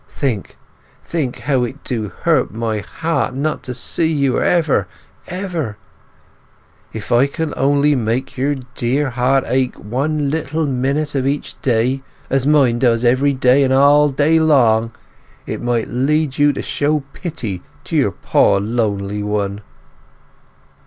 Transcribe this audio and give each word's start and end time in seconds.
Think—think 0.09 1.41
how 1.41 1.61
it 1.63 1.83
do 1.83 2.09
hurt 2.23 2.51
my 2.51 2.79
heart 2.79 3.35
not 3.35 3.61
to 3.61 3.75
see 3.75 4.07
you 4.11 4.39
ever—ever! 4.39 5.77
Ah, 5.77 6.87
if 6.91 7.11
I 7.11 7.27
could 7.27 7.53
only 7.55 7.93
make 7.95 8.35
your 8.35 8.55
dear 8.73 9.11
heart 9.11 9.43
ache 9.45 9.75
one 9.75 10.31
little 10.31 10.65
minute 10.65 11.13
of 11.13 11.27
each 11.27 11.61
day 11.61 12.01
as 12.31 12.47
mine 12.47 12.79
does 12.79 13.05
every 13.05 13.33
day 13.33 13.63
and 13.63 13.71
all 13.71 14.09
day 14.09 14.39
long, 14.39 14.91
it 15.45 15.61
might 15.61 15.87
lead 15.87 16.39
you 16.39 16.51
to 16.51 16.63
show 16.63 17.03
pity 17.13 17.61
to 17.83 17.95
your 17.95 18.09
poor 18.11 18.59
lonely 18.59 19.21
one. 19.21 19.61